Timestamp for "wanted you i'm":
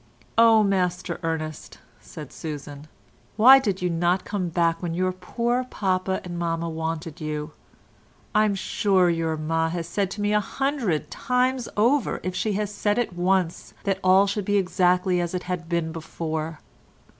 6.71-8.55